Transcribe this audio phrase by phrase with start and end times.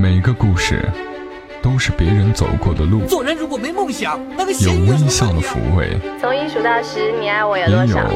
[0.00, 0.88] 每个故事
[1.60, 8.08] 都是别人走过的路，做人如果没梦想，那个有微笑的抚慰，从一数到十，你爱我有也有多少？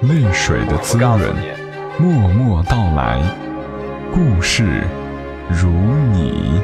[0.00, 1.20] 泪水的滋润。
[1.98, 3.20] 默默到来，
[4.10, 4.82] 故事
[5.50, 5.68] 如
[6.14, 6.58] 你。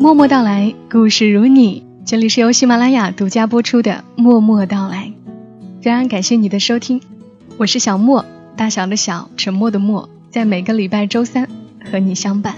[0.00, 1.86] 默默到来，故事如你。
[2.04, 5.12] 这里是由喜马拉雅独家播出的《默默到来》，
[5.80, 7.00] 非常感谢你的收听，
[7.56, 8.24] 我是小莫，
[8.56, 11.48] 大小的小，沉默的默，在每个礼拜周三
[11.92, 12.56] 和你相伴。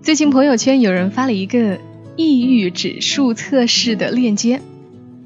[0.00, 1.78] 最近朋友圈有人发了一个
[2.16, 4.62] 抑郁指数测试的链接，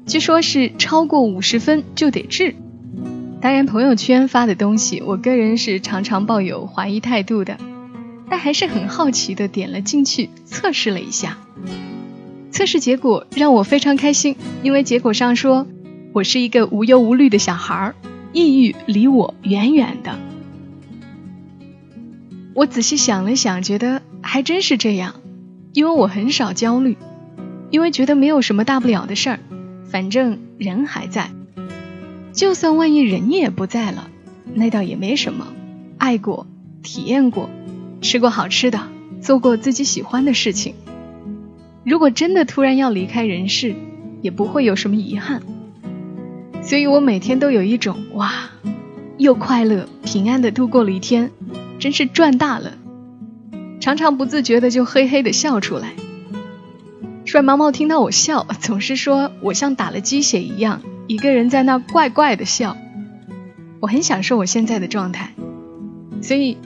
[0.05, 2.53] 据说是超过五十分就得治。
[3.39, 7.57] 当然，朋友圈发的东西，我个人是常常抱有怀疑态度的，
[8.29, 11.37] 但还是很好奇的点了进去测试了一下。
[12.51, 15.65] 测试结果让我非常开心，因为结果上说
[16.11, 17.95] 我是一个无忧无虑的小孩儿，
[18.33, 20.19] 抑郁离我远远的。
[22.53, 25.15] 我仔细想了想，觉得还真是这样，
[25.73, 26.97] 因为我很少焦虑，
[27.69, 29.39] 因为觉得没有什么大不了的事儿，
[29.89, 31.31] 反正人还在。
[32.33, 34.09] 就算万一人也不在了，
[34.53, 35.47] 那倒也没什么。
[35.97, 36.45] 爱过，
[36.83, 37.49] 体验过，
[38.01, 38.81] 吃过好吃的，
[39.21, 40.75] 做过自己喜欢的事情。
[41.85, 43.75] 如果真的突然要离开人世，
[44.21, 45.41] 也不会有什么遗憾。
[46.61, 48.31] 所以我每天都有一种哇，
[49.17, 51.31] 又快乐平安的度过了一天，
[51.81, 52.77] 真是赚大了。
[53.81, 55.93] 常常不自觉的就嘿嘿的笑出来。
[57.25, 60.81] 帅毛毛听到我笑，总是说我像打了鸡血一样。
[61.07, 62.77] 一个人在那怪怪的笑，
[63.79, 65.33] 我很享受我现在的状态，
[66.21, 66.57] 所以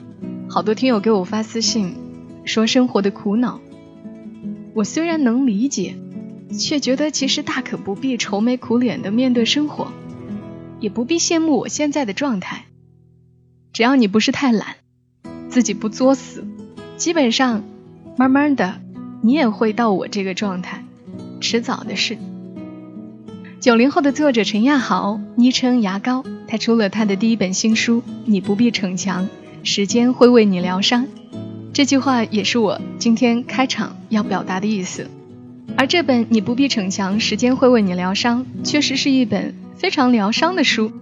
[0.48, 1.96] 好多听友给我发私信
[2.44, 3.60] 说生活的苦恼，
[4.74, 5.96] 我虽然能理解，
[6.56, 9.90] 却觉得其实大可不必愁眉苦脸的面对生活，
[10.78, 12.66] 也不必羡慕我现在的状态，
[13.72, 14.76] 只要你不是太懒，
[15.48, 16.44] 自己不作死，
[16.96, 17.64] 基本上
[18.16, 18.80] 慢慢的
[19.22, 20.84] 你也会到我这个状态，
[21.40, 22.18] 迟早的事。
[23.60, 29.28] 九零后的作者陈亚豪，昵称牙膏，他出了他的第一本新书《你不必逞强，
[29.64, 31.04] 时间会为你疗伤》。
[31.72, 35.10] 这句话也是我今天开场要表达的意思。
[35.76, 40.92] 而这本《你不必逞强，时间会为你疗伤》确实是一本非常疗伤的书。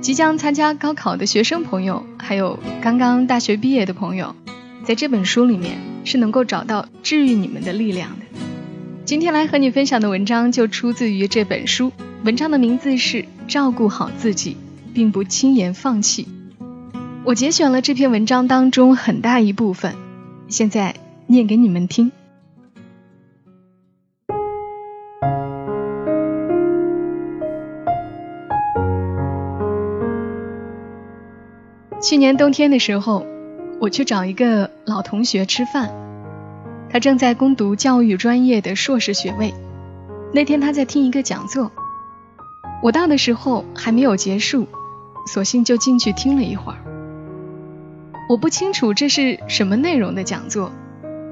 [0.00, 4.34] 即将参加高考的学生朋友，还有刚刚大学毕业的朋友，
[4.82, 8.24] 在这本书里面是能够找到治愈你们的力量的。
[9.04, 11.92] 今天来和你分享的文章就出自于这本书，
[12.24, 14.56] 文章的名字是《照顾好自己，
[14.94, 16.24] 并不轻言放弃》。
[17.24, 19.94] 我节选了这篇文章当中很大一部分，
[20.48, 20.94] 现在
[21.26, 22.10] 念给你们听。
[32.02, 33.26] 去年冬天的时候，
[33.78, 35.90] 我去找一个老同学吃饭。
[36.88, 39.52] 他正在攻读教育专业的硕士学位。
[40.32, 41.70] 那天他在听一个讲座，
[42.82, 44.66] 我到的时候还没有结束，
[45.26, 46.78] 索性就进去听了一会儿。
[48.30, 50.72] 我不清楚这是什么内容的讲座，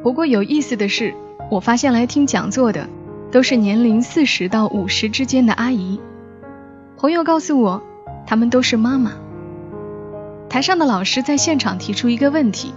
[0.02, 1.14] 不过有意思的是，
[1.50, 2.86] 我发现来听讲座的
[3.32, 5.98] 都是年龄四十到五十之间的阿姨。
[6.98, 7.82] 朋友告诉我，
[8.26, 9.12] 她们都是妈妈。
[10.48, 12.72] 台上的老师在现场提出一个问题：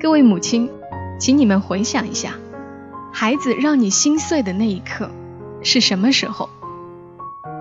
[0.00, 0.70] 各位母亲。
[1.18, 2.34] 请你们回想一下，
[3.12, 5.10] 孩子让你心碎的那一刻
[5.64, 6.48] 是什么时候？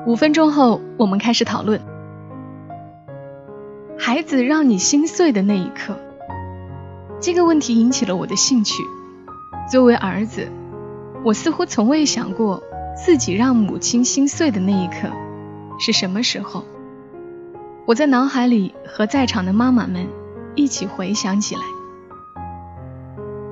[0.06, 1.82] 五分钟后，我们开始讨论。
[3.98, 5.98] 孩子让你心碎的那一刻，
[7.20, 8.84] 这个问题引起了我的兴趣。
[9.72, 10.52] 作为儿子，
[11.26, 12.62] 我似乎从未想过
[12.96, 15.10] 自己让母亲心碎的那一刻
[15.80, 16.64] 是什么时候。
[17.88, 20.10] 我在脑海里和在场的妈妈们
[20.56, 21.62] 一起回想起来。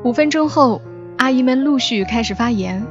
[0.03, 0.81] 五分钟后，
[1.18, 2.85] 阿姨们陆续开始发言。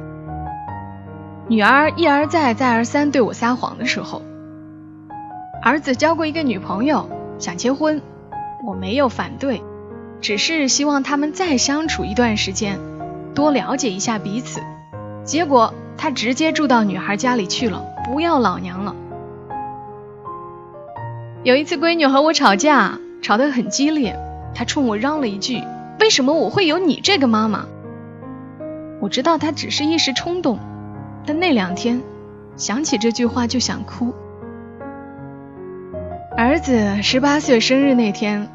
[1.47, 4.23] 女儿一而再、再而三对我撒谎的时候，
[5.61, 7.07] 儿子交过一个女朋友，
[7.37, 8.01] 想结婚，
[8.65, 9.61] 我没有反对，
[10.21, 12.79] 只是希望他们再相处一段时间，
[13.35, 14.61] 多了解一下彼此。
[15.23, 18.95] 结果他直接住到女孩家里去了，不要老娘了。
[21.45, 24.17] 有一次，闺女和我吵架，吵得很激烈，
[24.55, 25.61] 她冲我嚷了一句。
[25.99, 27.67] 为什么我会有你这个妈妈？
[28.99, 30.57] 我知道她只是一时冲动，
[31.23, 32.01] 但那两天
[32.55, 34.11] 想起这句话就想哭。
[36.35, 38.49] 儿子十八岁生日那天，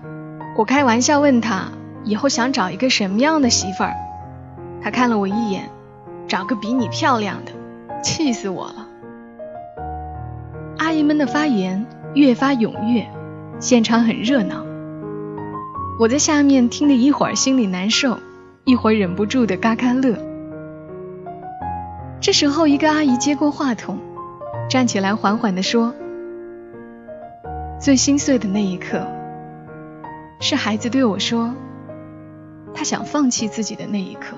[0.58, 1.68] 我开玩笑问他
[2.02, 3.94] 以后想找一个什么样的媳妇儿，
[4.82, 5.70] 他看了我一眼，
[6.26, 7.52] 找个比你漂亮的，
[8.02, 8.88] 气死我了。
[10.78, 13.06] 阿姨们的发言越发踊跃，
[13.60, 14.64] 现场很热闹。
[15.98, 18.18] 我在下面听得一会儿心里难受，
[18.64, 20.16] 一会儿忍不住的嘎嘎乐。
[22.20, 23.98] 这时候，一个阿姨接过话筒，
[24.68, 25.94] 站起来缓缓地说
[27.80, 29.06] ：“最心碎的那一刻，
[30.40, 31.54] 是孩子对我说，
[32.74, 34.36] 他想放弃自己的那一刻。”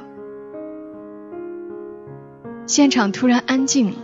[2.66, 3.96] 现场突然安静了，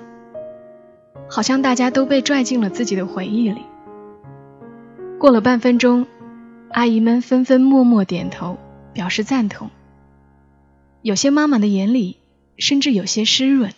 [1.31, 3.63] 好像大家都被拽进了自己的回忆里。
[5.19, 6.07] 过了半分钟，
[6.71, 8.57] 阿姨们纷纷默默点头，
[8.93, 9.71] 表示赞同。
[11.03, 12.17] 有些妈妈的眼里
[12.57, 13.73] 甚至有些湿润，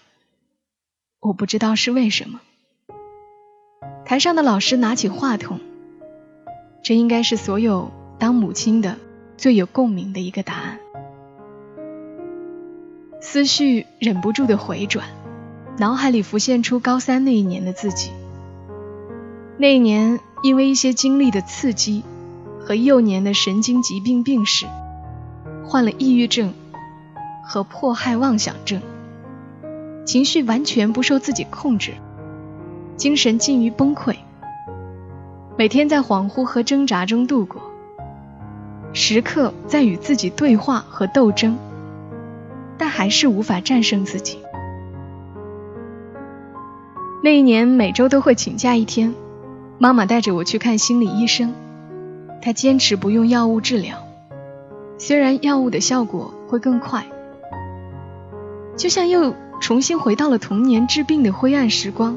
[1.21, 2.41] 我不知道是为什么。
[4.05, 5.61] 台上的老师拿起话筒，
[6.83, 8.97] 这应该是所有当母亲的
[9.37, 10.79] 最有共鸣的一个答案。
[13.21, 15.07] 思绪忍不住的回转，
[15.81, 18.11] 脑海里浮现出高三那一年的自己。
[19.57, 22.05] 那一年，因为一些经历的刺激
[22.61, 24.67] 和幼年的神经疾病病史，
[25.65, 26.53] 患了抑郁症
[27.43, 28.83] 和迫害妄想症，
[30.05, 31.95] 情绪完全不受自己控制，
[32.99, 34.17] 精神近于崩溃，
[35.57, 37.63] 每天在恍惚和挣扎中度过，
[38.93, 41.57] 时刻在与自己对话和斗争。
[42.77, 44.41] 但还是无法战胜自己。
[47.23, 49.15] 那一年每周都会请假一天，
[49.79, 51.53] 妈妈带着我去看心理医生。
[52.41, 53.99] 她坚持不用药物治疗，
[54.97, 57.05] 虽然药物的效果会更快，
[58.75, 62.17] 就像又重新回到了童年治病的灰暗时光。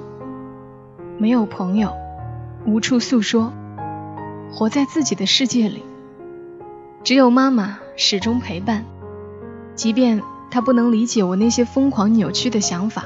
[1.18, 1.92] 没有朋友，
[2.66, 3.52] 无处诉说，
[4.54, 5.84] 活在自己的世界里，
[7.04, 8.86] 只有妈妈始终陪伴，
[9.76, 10.22] 即便。
[10.50, 13.06] 她不能理解我那些疯狂扭曲的想法，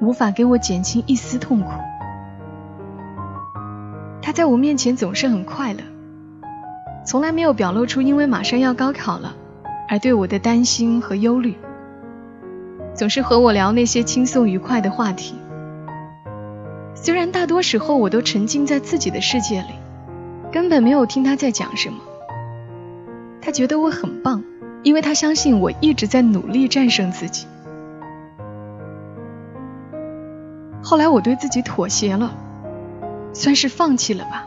[0.00, 1.70] 无法给我减轻一丝痛苦。
[4.22, 5.80] 他在我面前总是很快乐，
[7.04, 9.34] 从来没有表露出因为马上要高考了
[9.88, 11.56] 而对我的担心和忧虑，
[12.94, 15.34] 总是和我聊那些轻松愉快的话题。
[16.94, 19.74] 虽然大多时候我都沉浸在自己的世界里，
[20.52, 21.98] 根本没有听他在讲什么。
[23.40, 24.44] 他觉得我很棒。
[24.84, 27.48] 因为他相信我一直在努力战胜自己。
[30.82, 32.32] 后来我对自己妥协了，
[33.32, 34.46] 算是放弃了吧。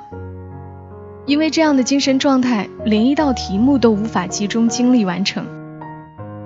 [1.26, 5.46] 因为这样的精神状态，连一道题目都无法集中精力完成。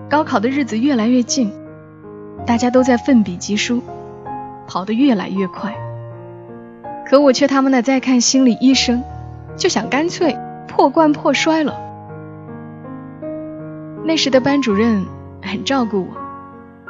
[0.10, 1.52] 高考的日子越来越近，
[2.46, 3.82] 大家都在奋笔疾书，
[4.68, 5.74] 跑得越来越快，
[7.08, 9.02] 可我却他妈的在看心理医生，
[9.56, 10.38] 就想干脆
[10.68, 11.76] 破罐破摔了。
[14.04, 15.06] 那时的班主任
[15.42, 16.08] 很照顾我，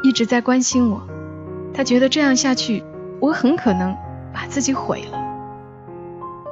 [0.04, 1.02] 一直在关心我。
[1.76, 2.84] 他觉得这样下去，
[3.20, 3.96] 我很可能
[4.34, 5.20] 把自己毁了。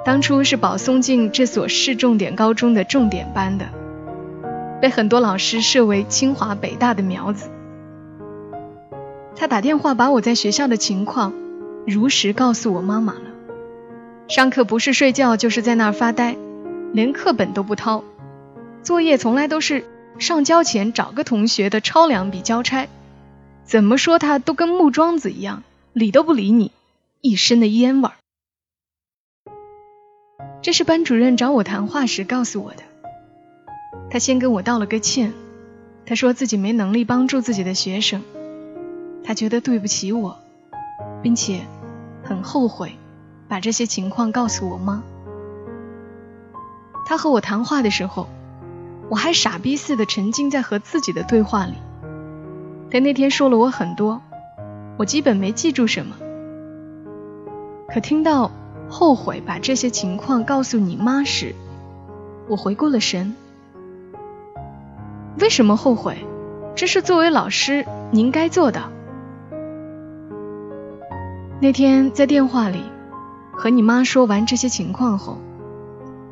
[0.05, 3.65] 当初是保送进这所市重点高中的重点班的，
[4.81, 7.49] 被很多老师设为清华北大的苗子。
[9.35, 11.33] 他打电话把我在学校的情况
[11.87, 13.21] 如实告诉我妈妈了。
[14.27, 16.35] 上课不是睡觉就是在那儿发呆，
[16.91, 18.03] 连课本都不掏，
[18.81, 19.85] 作业从来都是。
[20.19, 22.87] 上交前找个同学的抄两笔交差，
[23.65, 25.63] 怎么说他都跟木桩子一样，
[25.93, 26.71] 理都不理你，
[27.21, 28.13] 一身的烟味儿。
[30.61, 32.83] 这是班主任找我谈话时告诉我的。
[34.09, 35.33] 他先跟我道了个歉，
[36.05, 38.21] 他说自己没能力帮助自己的学生，
[39.23, 40.39] 他觉得对不起我，
[41.21, 41.61] 并且
[42.23, 42.93] 很后悔
[43.47, 45.03] 把这些情况告诉我妈。
[47.05, 48.27] 他和我谈话的时候。
[49.09, 51.73] 我还傻逼似的沉浸在和自己的对话里，
[52.93, 54.21] 他那天说了我很多，
[54.99, 56.15] 我基本没记住什么。
[57.87, 58.51] 可听到
[58.87, 61.55] 后悔把这些情况告诉你妈时，
[62.47, 63.35] 我回过了神。
[65.39, 66.17] 为什么后悔？
[66.75, 68.83] 这是作为老师您该做的。
[71.59, 72.83] 那天在电话里
[73.53, 75.39] 和你妈说完这些情况后，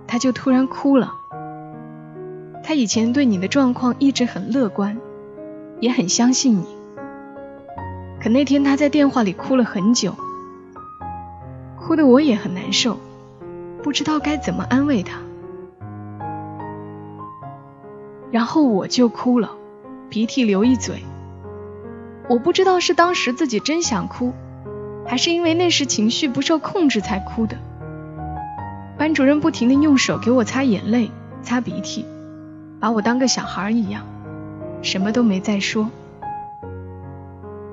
[0.05, 1.11] 她就突然哭了。
[2.63, 4.99] 她以前对你的状况一直很乐观，
[5.81, 6.65] 也很相信你。
[8.21, 10.15] 可那天他在电话里哭了很久，
[11.77, 12.97] 哭得我也很难受，
[13.83, 15.19] 不知道该怎么安慰他。
[18.31, 19.51] 然后我就哭了，
[20.07, 21.03] 鼻涕流一嘴。
[22.29, 24.31] 我不知道是当时自己真想哭，
[25.05, 27.57] 还是因为那时情绪不受控制才哭的。
[28.97, 31.09] 班主任不停的用手给我擦眼泪、
[31.41, 32.05] 擦鼻涕。
[32.79, 34.05] 把我当个小孩一样，
[34.81, 35.89] 什么都没再说。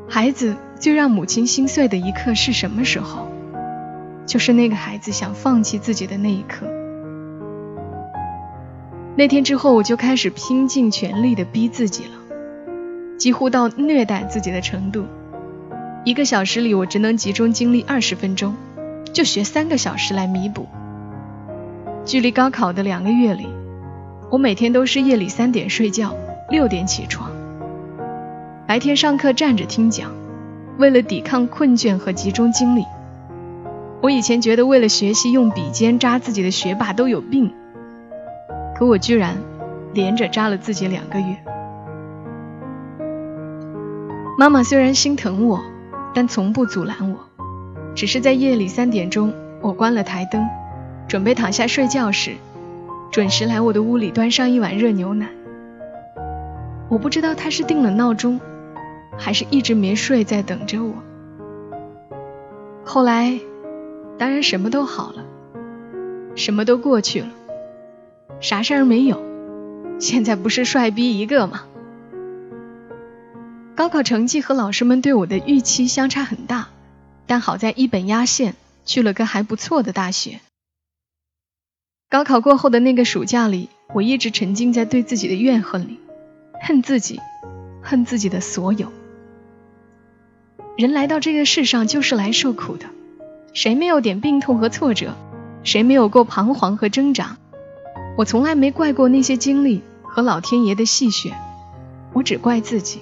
[0.09, 3.27] 孩子最让母亲心碎的一刻是什么时候？
[4.27, 6.67] 就是那个孩子想放弃自己的那一刻。
[9.17, 15.07] 那天之后，我就开始拼尽全力的逼自己了，几乎到虐待自己的程度。
[16.05, 18.55] 一个小时里，我只能集中精力二十分钟，
[19.13, 20.67] 就学三个小时来弥补。
[22.05, 23.49] 距离高考的两个月里，
[24.31, 26.15] 我每天都是夜里三点睡觉，
[26.51, 27.31] 六点起床，
[28.67, 30.11] 白天上课站着听讲，
[30.79, 32.87] 为了抵抗困倦和集中精力。
[34.01, 37.53] 我以前觉得为了学习用笔尖扎自己的学霸都有病。
[38.75, 39.37] 可我居然
[39.93, 41.37] 连着扎了自己两个月。
[44.39, 45.61] 妈妈虽然心疼我，
[46.15, 47.19] 但从不阻拦我，
[47.95, 50.49] 只是在夜里三点钟，我关了台灯，
[51.09, 52.37] 准备躺下睡觉时，
[53.11, 55.29] 准时来我的屋里端上一碗热牛奶。
[56.89, 58.41] 我不知道他是定了闹钟，
[59.19, 60.95] 还是一直没睡在等着我。
[62.85, 63.39] 后来，
[64.17, 65.25] 当然什么都好了，
[66.35, 67.29] 什么都过去了。
[68.41, 69.21] 啥事儿没有，
[69.99, 71.65] 现在不是帅逼一个吗？
[73.75, 76.69] 高考成绩和老师们对我的预期相差很大，
[77.27, 78.55] 但好在一本压线，
[78.85, 80.41] 去了个还不错的大学。
[82.09, 86.01] 高考过后的那个暑假里，我一直沉浸在对自己的怨恨里，
[86.61, 87.21] 恨自己，
[87.83, 88.93] 恨自己的所有。
[90.77, 92.87] 人来到这个世上就是来受苦的，
[93.53, 95.15] 谁没有点病痛和挫折？
[95.65, 97.37] 谁没有过彷徨和挣扎？
[98.17, 101.33] 我从来没怪过那些经历和老天爷的戏谑，
[102.13, 103.01] 我只怪自己，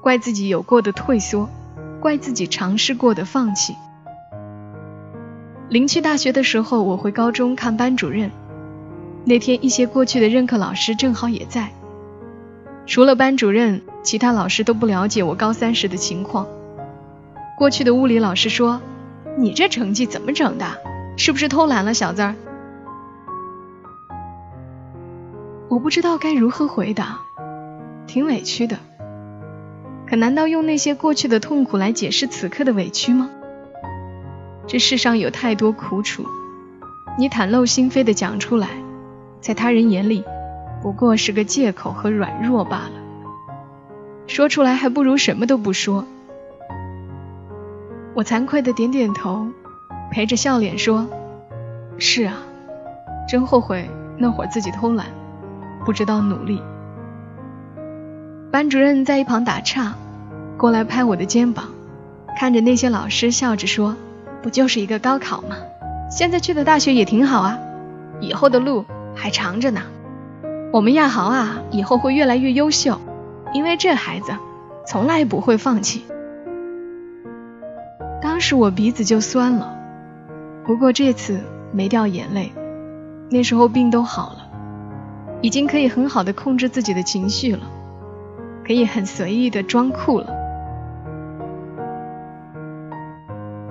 [0.00, 1.48] 怪自己有过的退缩，
[2.00, 3.74] 怪自己尝试过的放弃。
[5.68, 8.30] 临去大学的时候，我回高中看班主任，
[9.24, 11.72] 那天一些过去的任课老师正好也在，
[12.86, 16.46] 除了班主任，其他老师都不了解我高三时的情况。
[17.56, 18.80] 过去的物理老师说
[19.38, 20.66] ：“你这成绩怎么整的？
[21.16, 22.34] 是不是偷懒了，小子？”
[25.68, 27.20] 我不知道该如何回答，
[28.06, 28.78] 挺委屈的。
[30.06, 33.30] 可难道用那些过去的痛苦来解释此刻的委屈吗？
[34.66, 36.26] 这世上有太多苦楚，
[37.18, 38.68] 你袒露心扉的讲出来，
[39.40, 40.24] 在他人眼里
[40.82, 42.92] 不过是个借口和软弱罢了。
[44.26, 46.04] 说出来还不如什么都不说。
[48.14, 49.46] 我惭愧的点点头，
[50.10, 51.06] 陪着笑脸说
[51.98, 52.34] ：“是啊，
[53.28, 55.06] 真后悔那会儿自己偷懒。”
[55.86, 56.62] 不知道努力。
[58.50, 59.94] 班主任在一旁打岔，
[60.56, 61.64] 过来拍我的肩膀，
[62.38, 63.96] 看着那些老师笑着说
[64.42, 65.56] ：“不就是一个高考吗？
[66.10, 67.58] 现在去的大学也挺好啊，
[68.20, 68.84] 以后的路
[69.14, 69.80] 还长着呢。
[70.72, 72.98] 我们亚豪啊，以后会越来越优秀，
[73.52, 74.32] 因为这孩子
[74.86, 76.06] 从来不会放弃。”
[78.22, 79.76] 当时我鼻子就酸了，
[80.64, 81.40] 不过这次
[81.72, 82.52] 没掉眼泪，
[83.30, 84.48] 那时候病都好了。
[85.42, 87.66] 已经可以很好的控制自己的情绪了，
[88.64, 90.32] 可以很随意的装酷了。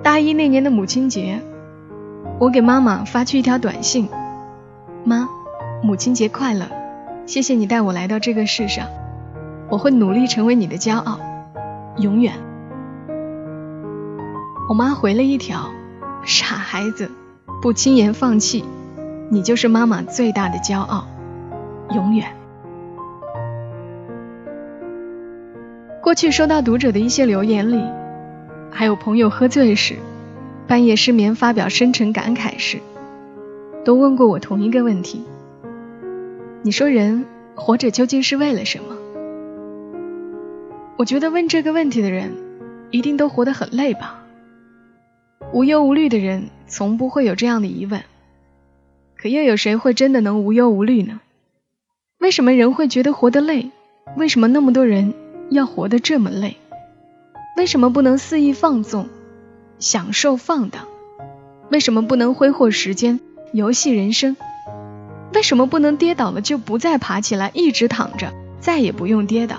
[0.04, 1.40] 大一那年的母亲节，
[2.38, 4.08] 我给妈妈发去一条短信
[5.02, 5.28] ：“妈，
[5.82, 6.66] 母亲节快乐，
[7.26, 8.86] 谢谢你带我来到这个世上，
[9.68, 11.18] 我会努力成为你的骄傲，
[11.98, 12.34] 永远。”
[14.68, 15.70] 我妈回了一条
[16.24, 17.10] ：“傻孩子，
[17.60, 18.64] 不轻言放弃，
[19.30, 21.06] 你就是妈妈最大的骄傲。”
[21.94, 22.26] 永远。
[26.02, 27.82] 过去收到读者的一些留言里，
[28.70, 29.96] 还有朋友喝醉时、
[30.66, 32.78] 半夜失眠发表深沉感慨时，
[33.84, 35.24] 都问过我同一个问题：
[36.64, 37.26] 你说人
[37.56, 38.96] 活着究竟是为了什么？
[40.96, 42.36] 我觉得问这个问题的人，
[42.92, 44.24] 一定都活得很累吧。
[45.52, 48.02] 无忧无虑的人从不会有这样的疑问，
[49.16, 51.20] 可又有谁会真的能无忧无虑呢？
[52.18, 53.72] 为什么人会觉得活得累？
[54.16, 55.14] 为什么那么多人
[55.50, 56.58] 要活得这么累？
[57.56, 59.08] 为什么不能肆意放纵、
[59.80, 60.86] 享受放荡？
[61.72, 63.18] 为什么不能挥霍时间、
[63.52, 64.36] 游戏人生？
[65.34, 69.56] 为什么不能跌倒了就不再爬起来，一直躺着，再也不用跌倒？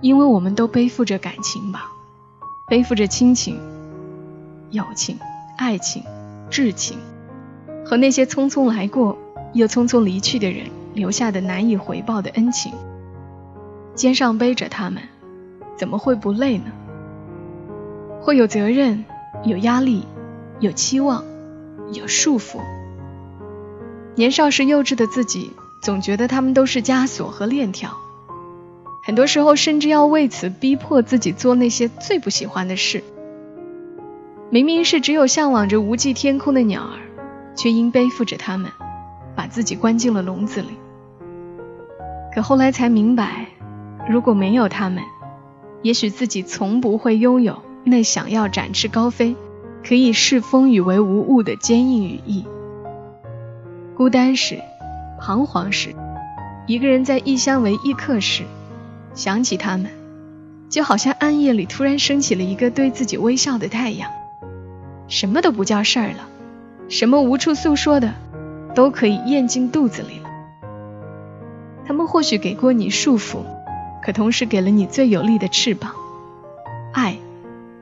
[0.00, 1.86] 因为我们都背负着感情吧，
[2.66, 3.60] 背负着亲情、
[4.70, 5.18] 友情、
[5.56, 6.02] 爱情、
[6.50, 6.98] 挚情，
[7.84, 9.18] 和那些匆匆来过。
[9.54, 12.72] 又匆匆离去的人留下的难以回报的恩情，
[13.94, 15.02] 肩上背着他们，
[15.76, 16.72] 怎么会不累呢？
[18.22, 19.04] 会有责任，
[19.44, 20.06] 有压力，
[20.58, 21.22] 有期望，
[21.92, 22.60] 有束缚。
[24.14, 25.50] 年少时幼稚的自己，
[25.80, 27.96] 总觉得他们都是枷锁和链条，
[29.04, 33.02] 很多时候甚至要为此逼迫自己做那些最不喜欢的事。
[34.50, 37.00] 明明是只有向往着无际天空的鸟儿，
[37.56, 38.70] 却因背负着它们。
[39.34, 40.68] 把自己关进了笼子里。
[42.34, 43.46] 可后来才明白，
[44.06, 45.02] 如果没有他们，
[45.80, 49.34] 也许自己从不会拥有那想要展翅高飞、
[49.82, 52.44] 可以视风雨为无物的坚硬羽翼。
[54.02, 54.60] 孤单时，
[55.20, 55.94] 彷徨时，
[56.66, 58.42] 一个人在异乡为异客时，
[59.14, 59.92] 想起他们，
[60.68, 64.10] 就好像暗夜里突然升起了一个对自己微笑的太阳，
[65.06, 66.26] 什么都不叫事儿了，
[66.88, 68.12] 什么无处诉说的，
[68.74, 70.28] 都可以咽进肚子里了。
[71.86, 73.36] 他们或许给过你束缚。
[74.02, 75.92] 可同时给了你最有力的翅膀，
[76.92, 77.18] 爱，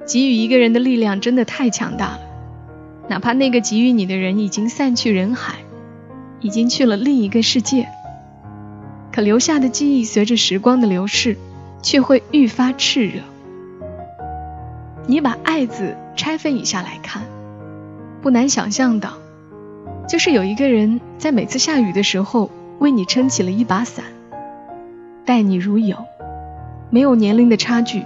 [0.06, 2.20] 给予一个人的力量真的太强大了。
[3.08, 5.60] 哪怕那个给予你的人已经散去人海，
[6.40, 7.88] 已经去了另一个世界，
[9.12, 11.36] 可留下的记忆随着时光的流逝，
[11.82, 13.22] 却会愈发炽热。
[15.06, 17.22] 你把“爱”字拆分一下来看，
[18.22, 19.14] 不难想象到，
[20.08, 24.04] 就是有一个人在每次下雨的时候为你撑起了一把伞。
[25.24, 25.96] 待你如友，
[26.90, 28.04] 没有年龄的差距，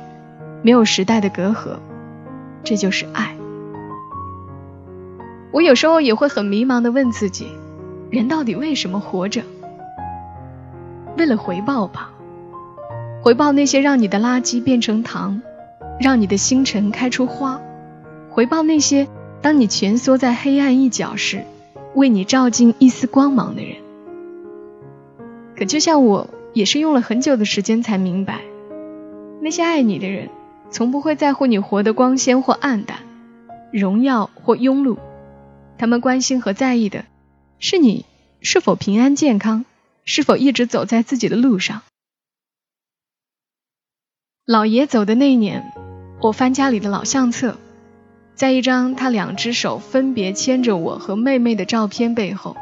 [0.62, 1.78] 没有时代的隔阂，
[2.64, 3.36] 这就是爱。
[5.52, 7.46] 我有时候也会很迷茫的问自己：
[8.14, 9.42] 人到底为什么活着？
[11.18, 12.12] 为了回报吧，
[13.20, 15.42] 回报那些让你的垃圾变成糖，
[15.98, 17.60] 让你的星辰开出花，
[18.30, 19.08] 回报那些
[19.42, 21.42] 当你蜷缩在黑暗一角时，
[21.94, 23.76] 为你照进一丝光芒的人。
[25.58, 26.30] 可就像我。
[26.54, 28.38] 也是用了很久的时间才明白，
[29.40, 30.28] 那些爱你的人，
[30.70, 32.98] 从不会在乎你活得光鲜或暗淡，
[33.72, 34.98] 荣耀或庸碌，
[35.78, 37.06] 他们关心和在意的，
[37.66, 38.04] 是你
[38.42, 39.64] 是否平安健康，
[40.04, 41.80] 是否一直走在自己的路上。
[44.44, 45.72] 老爷走的那一年，
[46.20, 47.56] 我翻家里的老相册，
[48.34, 52.54] 在一张他两只手分别牵着我和妹妹的照片背后，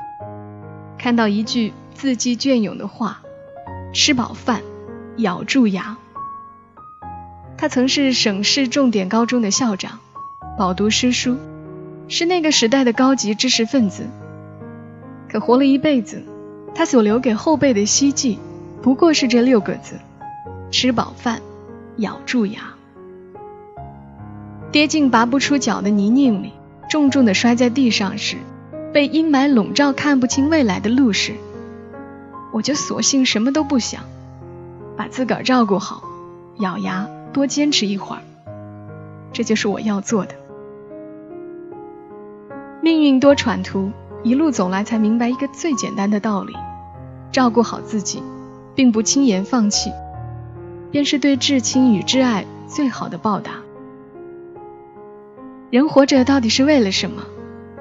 [1.00, 3.22] 看到一句字迹隽永的话。
[3.92, 4.62] 吃饱饭，
[5.16, 5.98] 咬住牙。
[7.58, 9.98] 他曾是省市重点高中的校长，
[10.56, 11.38] 饱读诗书，
[12.06, 14.08] 是那个时代的高级知识分子。
[15.32, 16.22] 可活了一辈子，
[16.74, 18.38] 他所留给后辈的希冀，
[18.82, 19.94] 不过是这六个字：
[20.70, 21.40] 吃饱饭，
[21.96, 22.74] 咬住牙。
[24.70, 26.52] 跌进拔不出脚的泥泞里，
[26.90, 28.36] 重重的摔在地上时，
[28.92, 31.32] 被阴霾笼罩，看不清未来的路时。
[32.52, 34.02] 我就索性什么都不想，
[34.98, 36.02] 把自个儿照顾好，
[36.58, 38.22] 咬牙多坚持一会儿，
[39.32, 40.34] 这就是我要做的。
[42.82, 43.92] 命运多舛途，
[44.24, 46.54] 一路走来才明白一个最简单的道理：
[47.32, 48.22] 照顾好自己，
[48.74, 49.90] 并不轻言放弃，
[50.90, 53.52] 便是对至亲与挚爱最好的报答。
[55.70, 57.22] 人活着到底是为了什么？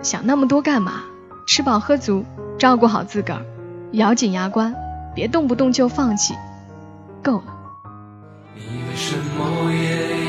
[0.01, 1.04] 想那么多干嘛？
[1.45, 2.25] 吃饱喝足，
[2.58, 3.45] 照顾好自个儿。
[3.91, 4.73] 咬紧牙关，
[5.13, 6.34] 别动不动就放弃，
[7.21, 7.43] 够了。
[8.56, 10.21] 你为什么也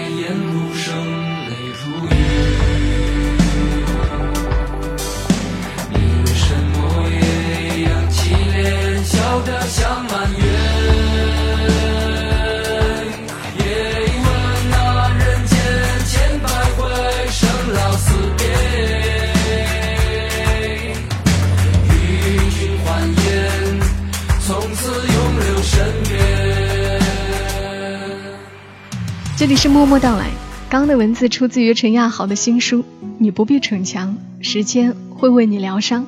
[29.43, 30.31] 这里是默默到来，
[30.71, 32.79] 刚刚的文字出自于陈亚豪的新书
[33.19, 36.07] 《你不必逞强，时间会为你疗伤》。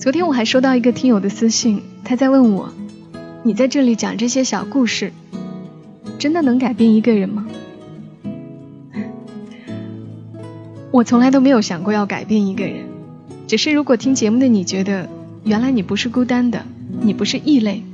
[0.00, 2.72] 昨天我还收到一个听友的私信，他在问我：
[3.44, 5.12] 你在这里讲这些小故事，
[6.18, 7.46] 真的能改变一个人吗？
[10.90, 12.86] 我从来都没有想过要改变一个人，
[13.46, 15.08] 只是如果听节目的你觉得，
[15.44, 16.66] 原来你不是孤单的，
[17.02, 17.84] 你不是异类，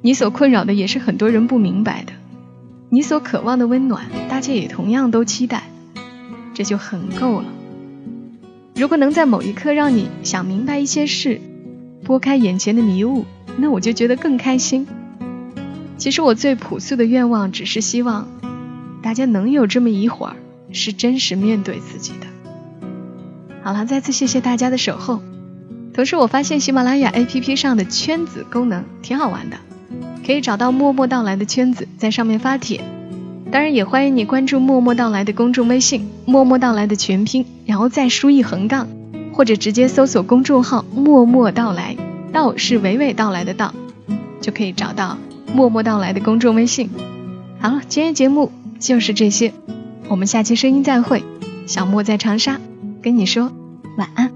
[0.00, 2.12] 你所困扰的也是很多人不明白的。
[2.90, 5.64] 你所渴望的温暖，大家也同样都期待，
[6.54, 7.46] 这就很够了。
[8.76, 11.40] 如果能在某一刻让你想明白一些事，
[12.04, 13.24] 拨开眼前的迷雾，
[13.56, 14.86] 那我就觉得更开心。
[15.96, 18.28] 其实我最朴素的愿望，只是希望
[19.02, 20.36] 大家能有这么一会儿，
[20.72, 22.26] 是真实面对自己的。
[23.62, 25.22] 好了，再次谢谢大家的守候。
[25.94, 29.56] 同时，我发现喜马拉雅 APP 上的圈子功能挺好玩的。
[30.24, 32.80] 可以找到默默到来的圈子，在上面发帖。
[33.50, 38.88] 当然，也欢迎你关注默默到来的公众微信“默默到来”的全拼，然后再输一横杠，
[39.32, 41.96] 或者直接搜索公众号“默默到来”，
[42.32, 43.72] 到是娓娓道来的到，
[44.40, 45.18] 就可以找到
[45.52, 46.90] 默默到来的公众微信。
[47.60, 49.52] 好了，今天节目就是这些，
[50.08, 51.22] 我们下期声音再会。
[51.66, 52.60] 小莫在长沙，
[53.00, 53.52] 跟你说
[53.96, 54.33] 晚安。